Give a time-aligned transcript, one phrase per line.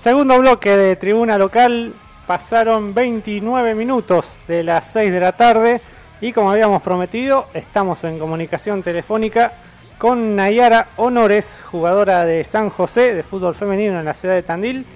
[0.00, 1.92] Segundo bloque de tribuna local.
[2.26, 5.82] Pasaron 29 minutos de las 6 de la tarde
[6.22, 9.52] y como habíamos prometido, estamos en comunicación telefónica
[9.98, 14.86] con Nayara Honores, jugadora de San José de fútbol femenino en la ciudad de Tandil.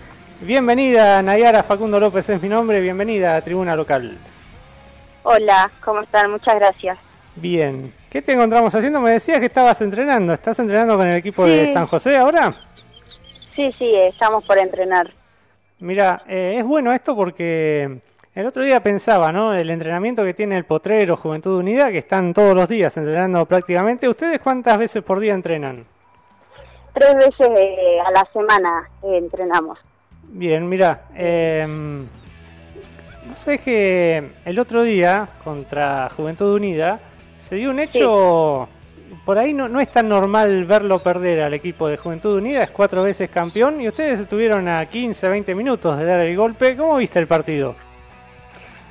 [0.40, 4.16] Bienvenida Nayara, Facundo López es mi nombre, bienvenida a Tribuna Local.
[5.25, 6.30] Hola, ¿cómo están?
[6.30, 6.96] Muchas gracias.
[7.36, 9.02] Bien, ¿qué te encontramos haciendo?
[9.02, 12.57] Me decías que estabas entrenando, ¿estás entrenando con el equipo de San José ahora?
[13.55, 15.12] Sí, sí, estamos por entrenar.
[15.80, 18.00] Mira, eh, es bueno esto porque
[18.35, 19.54] el otro día pensaba, ¿no?
[19.54, 24.08] El entrenamiento que tiene el Potrero Juventud Unida, que están todos los días entrenando prácticamente.
[24.08, 25.86] ¿Ustedes cuántas veces por día entrenan?
[26.93, 29.79] Tres veces eh, a la semana eh, entrenamos.
[30.22, 36.98] Bien, mira, eh, ¿no sabes que el otro día contra Juventud Unida
[37.39, 38.69] se dio un hecho
[39.25, 42.70] por ahí no, no es tan normal verlo perder al equipo de Juventud Unida, es
[42.70, 46.77] cuatro veces campeón y ustedes estuvieron a 15, 20 minutos de dar el golpe.
[46.77, 47.75] ¿Cómo viste el partido?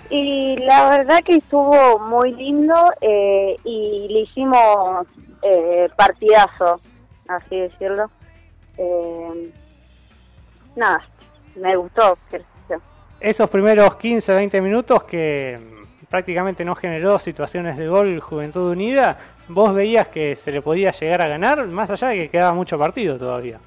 [0.10, 5.08] Y la verdad que estuvo muy lindo eh, y le hicimos
[5.42, 6.80] eh, partidazo,
[7.28, 8.12] así decirlo.
[8.78, 9.52] Eh,
[10.76, 11.00] nada,
[11.56, 12.18] me gustó.
[13.20, 15.60] Esos primeros 15, 20 minutos que
[16.10, 21.22] prácticamente no generó situaciones de gol Juventud Unida, ¿vos veías que se le podía llegar
[21.22, 23.60] a ganar, más allá de que quedaba mucho partido todavía?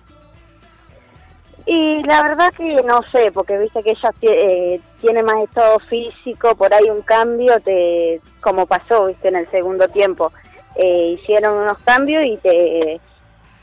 [1.66, 6.54] Y la verdad que no sé, porque viste que ella eh, tiene más estado físico,
[6.54, 10.32] por ahí un cambio, te, como pasó viste en el segundo tiempo.
[10.76, 13.00] Eh, hicieron unos cambios y te,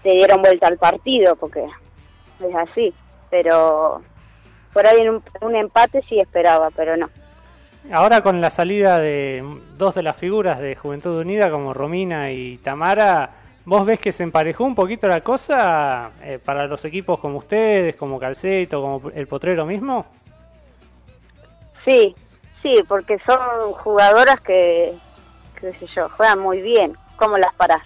[0.02, 2.94] te dieron vuelta al partido, porque es así.
[3.30, 4.02] Pero
[4.73, 7.09] por ahí en un empate sí esperaba, pero no.
[7.92, 9.44] Ahora con la salida de
[9.78, 13.30] dos de las figuras de Juventud Unida como Romina y Tamara,
[13.66, 17.95] ¿vos ves que se emparejó un poquito la cosa eh, para los equipos como ustedes,
[17.95, 20.06] como Calceto, como el Potrero mismo?
[21.84, 22.16] Sí,
[22.61, 24.94] sí, porque son jugadoras que,
[25.59, 26.94] qué sé yo, juegan muy bien.
[27.17, 27.83] ¿Cómo las parás?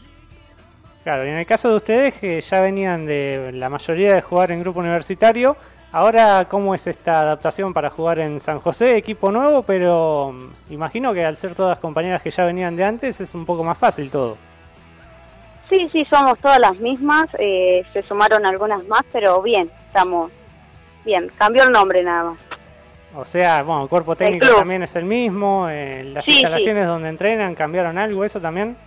[1.04, 4.52] Claro, y en el caso de ustedes que ya venían de la mayoría de jugar
[4.52, 5.58] en grupo universitario,
[5.98, 8.98] Ahora, ¿cómo es esta adaptación para jugar en San José?
[8.98, 13.20] Equipo nuevo, pero mm, imagino que al ser todas compañeras que ya venían de antes
[13.20, 14.38] es un poco más fácil todo.
[15.68, 20.32] Sí, sí, somos todas las mismas, eh, se sumaron algunas más, pero bien, estamos
[21.04, 22.40] bien, cambió el nombre nada más.
[23.16, 27.56] O sea, bueno, el cuerpo técnico también es el mismo, eh, las instalaciones donde entrenan
[27.56, 28.78] cambiaron algo, ¿eso también?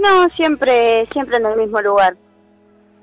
[0.00, 2.16] No, siempre, siempre en el mismo lugar.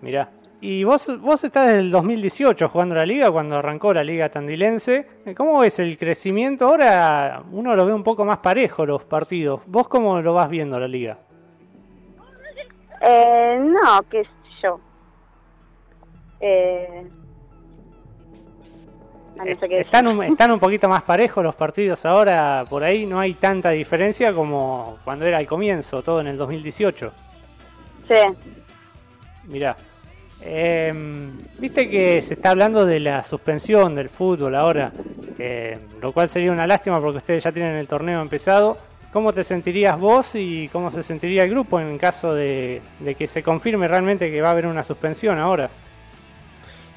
[0.02, 0.28] Mirá,
[0.62, 5.08] y vos, vos estás desde el 2018 jugando la liga, cuando arrancó la liga tandilense.
[5.36, 6.68] ¿Cómo ves el crecimiento?
[6.68, 9.62] Ahora uno lo ve un poco más parejo los partidos.
[9.68, 11.18] ¿Vos cómo lo vas viendo la liga?
[13.02, 14.30] Eh, no, qué sé
[14.62, 14.80] yo.
[16.42, 17.08] Eh,
[19.72, 23.69] están, un, están un poquito más parejos los partidos ahora, por ahí no hay tanta
[23.69, 27.12] diferencia como cuando era el comienzo, todo en el 2018.
[28.09, 28.16] Sí.
[29.46, 29.78] Mirá,
[30.42, 30.94] eh,
[31.58, 34.92] Viste que se está hablando de la suspensión del fútbol ahora,
[36.02, 38.78] lo cual sería una lástima porque ustedes ya tienen el torneo empezado.
[39.12, 42.82] ¿Cómo te sentirías vos y cómo se sentiría el grupo en caso de,
[43.18, 45.70] que se confirme realmente que va a haber una suspensión ahora?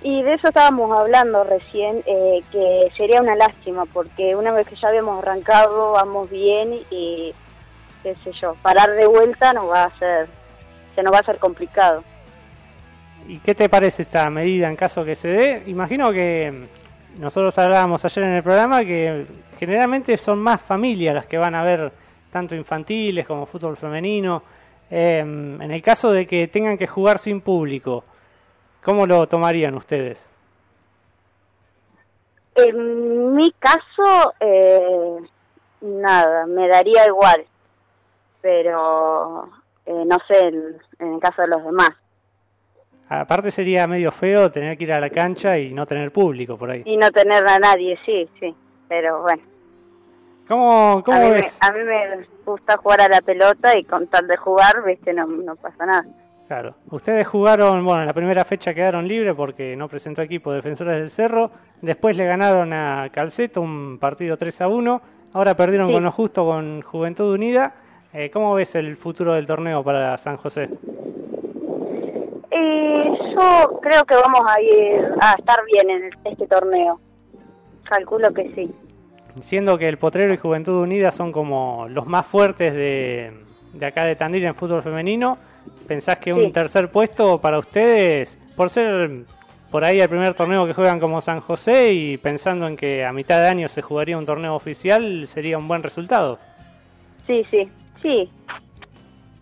[0.03, 4.77] Y de eso estábamos hablando recién, eh, que sería una lástima, porque una vez que
[4.77, 7.33] ya habíamos arrancado, vamos bien y,
[8.03, 10.29] qué sé yo, parar de vuelta nos va a ser,
[10.95, 12.05] se nos va a hacer complicado.
[13.29, 15.63] ¿Y qué te parece esta medida en caso que se dé?
[15.67, 16.67] Imagino que
[17.19, 19.27] nosotros hablábamos ayer en el programa que
[19.59, 21.93] generalmente son más familias las que van a ver
[22.33, 24.43] tanto infantiles como fútbol femenino.
[24.91, 28.05] Em, en el caso de que tengan que jugar sin público,
[28.83, 30.27] ¿cómo lo tomarían ustedes?
[32.55, 35.17] En mi caso, eh,
[35.81, 37.45] nada, me daría igual,
[38.41, 39.49] pero
[39.87, 40.49] eh, no sé
[40.99, 41.91] en el caso de los demás.
[43.21, 46.71] Aparte sería medio feo tener que ir a la cancha y no tener público por
[46.71, 46.83] ahí.
[46.87, 48.55] Y no tener a nadie, sí, sí,
[48.89, 49.43] pero bueno.
[50.49, 54.07] ¿Cómo, cómo a Mí me, a mí me gusta jugar a la pelota y con
[54.07, 56.05] tal de jugar, viste, no, no pasa nada.
[56.49, 56.75] Claro.
[56.91, 61.11] Ustedes jugaron, bueno, en la primera fecha quedaron libres porque no presentó equipo Defensores del
[61.11, 61.51] Cerro.
[61.81, 65.03] Después le ganaron a Calceto un partido 3 a 1.
[65.33, 67.75] Ahora perdieron con lo justo con Juventud Unida.
[68.13, 70.69] Eh, ¿Cómo ves el futuro del torneo para San José?
[73.43, 77.01] Yo creo que vamos a ir a estar bien en este torneo.
[77.85, 78.71] Calculo que sí.
[79.41, 83.33] Siendo que el Potrero y Juventud Unida son como los más fuertes de,
[83.73, 85.39] de acá de Tandil en fútbol femenino,
[85.87, 89.25] ¿pensás que un tercer puesto para ustedes, por ser
[89.71, 93.13] por ahí el primer torneo que juegan como San José y pensando en que a
[93.13, 96.39] mitad de año se jugaría un torneo oficial, sería un buen resultado.
[97.27, 97.71] Sí, sí,
[98.03, 98.31] sí.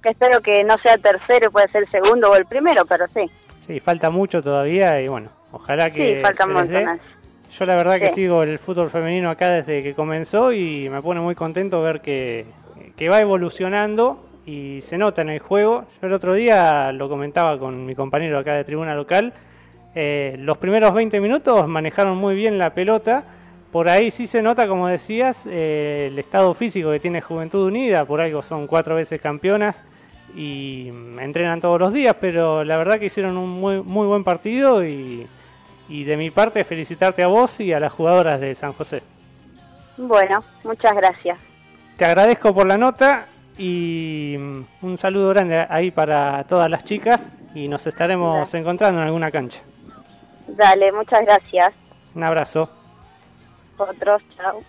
[0.05, 3.29] Espero que no sea tercero, puede ser el segundo o el primero, pero sí.
[3.67, 6.17] Sí, falta mucho todavía y bueno, ojalá que...
[6.17, 6.69] Sí, falta más.
[6.69, 11.21] Yo la verdad que sigo el fútbol femenino acá desde que comenzó y me pone
[11.21, 12.47] muy contento ver que,
[12.97, 15.85] que va evolucionando y se nota en el juego.
[16.01, 19.33] Yo el otro día lo comentaba con mi compañero acá de tribuna local.
[19.95, 23.25] Eh, los primeros 20 minutos manejaron muy bien la pelota.
[23.73, 28.05] Por ahí sí se nota, como decías, eh, el estado físico que tiene Juventud Unida.
[28.05, 29.83] Por algo son cuatro veces campeonas
[30.35, 30.89] y
[31.19, 32.17] entrenan todos los días.
[32.21, 35.27] Pero la verdad que hicieron un muy, muy buen partido y,
[35.89, 39.03] y de mi parte felicitarte a vos y a las jugadoras de San José.
[39.97, 41.39] Bueno, muchas gracias.
[41.97, 43.27] Te agradezco por la nota
[43.59, 49.07] y mm, un saludo grande ahí para todas las chicas y nos estaremos encontrando en
[49.07, 49.61] alguna cancha.
[50.47, 51.73] Dale, muchas gracias.
[52.15, 52.71] Un abrazo.
[53.77, 54.63] Otros, chao.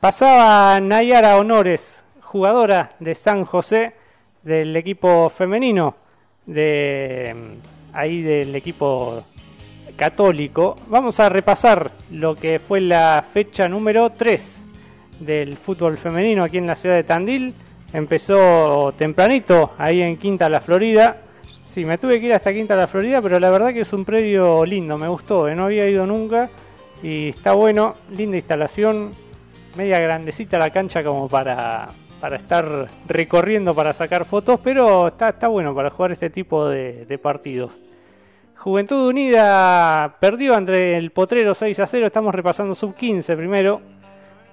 [0.00, 3.94] Pasaba Nayara Honores, jugadora de San José
[4.44, 5.96] del equipo femenino
[6.46, 7.34] de
[7.92, 9.24] ahí del equipo
[9.96, 14.66] católico, vamos a repasar lo que fue la fecha número 3
[15.18, 17.52] del fútbol femenino aquí en la ciudad de Tandil.
[17.92, 21.16] Empezó tempranito ahí en Quinta La Florida.
[21.66, 24.04] Sí, me tuve que ir hasta Quinta La Florida, pero la verdad que es un
[24.04, 25.56] predio lindo, me gustó, ¿eh?
[25.56, 26.48] no había ido nunca
[27.02, 29.10] y está bueno, linda instalación,
[29.76, 31.88] media grandecita la cancha como para
[32.20, 37.18] para estar recorriendo para sacar fotos, pero está, está bueno para jugar este tipo de,
[37.22, 37.80] partidos.
[38.56, 43.80] Juventud Unida perdió entre el Potrero 6 a 0, estamos repasando sub 15 primero.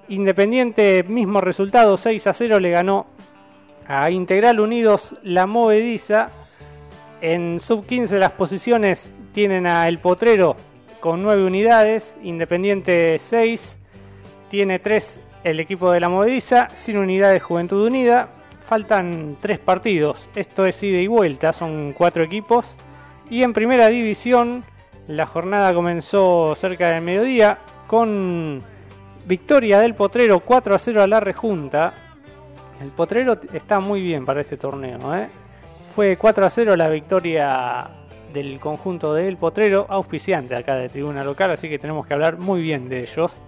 [0.08, 3.06] Independiente, mismo resultado, 6 a 0 le ganó
[3.88, 6.30] a Integral Unidos la Movediza.
[7.20, 10.54] En sub 15 las posiciones tienen a El Potrero
[11.00, 13.78] con 9 unidades, Independiente 6,
[14.48, 18.28] tiene 3 el equipo de la Movediza, sin unidad de Juventud Unida.
[18.64, 22.74] Faltan tres partidos, esto es ida y vuelta, son cuatro equipos.
[23.30, 24.64] Y en primera división,
[25.06, 28.60] la jornada comenzó cerca del mediodía con
[29.24, 31.94] victoria del Potrero 4 a 0 a la Rejunta.
[32.80, 35.14] El Potrero está muy bien para este torneo.
[35.14, 35.28] ¿eh?
[35.94, 37.88] Fue 4 a 0 la victoria
[38.32, 42.62] del conjunto del Potrero, auspiciante acá de tribuna local, así que tenemos que hablar muy
[42.62, 43.38] bien de ellos.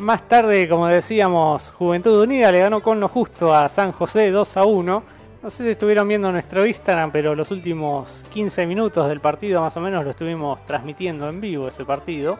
[0.00, 4.56] Más tarde, como decíamos, Juventud Unida le ganó con lo justo a San José 2
[4.56, 5.02] a 1.
[5.42, 9.76] No sé si estuvieron viendo nuestro Instagram, pero los últimos 15 minutos del partido más
[9.76, 12.38] o menos lo estuvimos transmitiendo en vivo ese partido.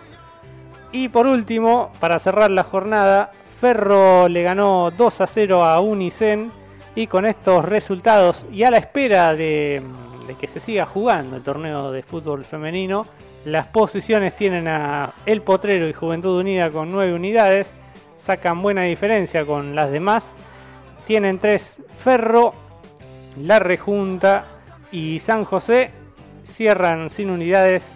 [0.91, 3.31] Y por último, para cerrar la jornada,
[3.61, 6.51] Ferro le ganó 2 a 0 a Unicen
[6.95, 9.83] y con estos resultados y a la espera de,
[10.27, 13.05] de que se siga jugando el torneo de fútbol femenino,
[13.45, 17.75] las posiciones tienen a El Potrero y Juventud Unida con 9 unidades.
[18.19, 20.35] Sacan buena diferencia con las demás.
[21.07, 22.53] Tienen 3 Ferro,
[23.39, 24.45] La Rejunta
[24.93, 25.91] y San José.
[26.45, 27.91] Cierran sin unidades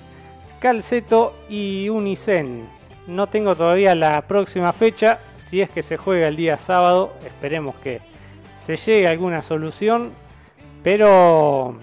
[0.60, 2.66] Calceto y Unicen.
[3.06, 5.18] No tengo todavía la próxima fecha.
[5.36, 8.00] Si es que se juega el día sábado, esperemos que
[8.58, 10.10] se llegue a alguna solución.
[10.82, 11.78] Pero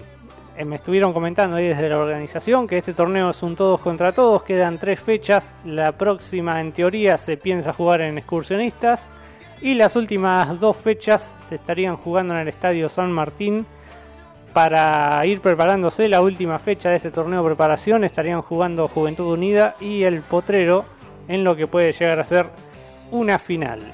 [0.64, 4.42] me estuvieron comentando ahí desde la organización que este torneo es un todos contra todos,
[4.42, 9.08] quedan tres fechas, la próxima en teoría se piensa jugar en excursionistas
[9.60, 13.66] y las últimas dos fechas se estarían jugando en el Estadio San Martín
[14.52, 19.76] para ir preparándose la última fecha de este torneo de preparación estarían jugando Juventud Unida
[19.80, 20.84] y el Potrero
[21.28, 22.46] en lo que puede llegar a ser
[23.10, 23.92] una final.